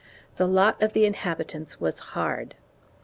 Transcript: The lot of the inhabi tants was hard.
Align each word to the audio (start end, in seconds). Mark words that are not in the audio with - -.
The 0.37 0.47
lot 0.47 0.81
of 0.81 0.93
the 0.93 1.07
inhabi 1.07 1.45
tants 1.45 1.79
was 1.79 1.99
hard. 2.17 2.55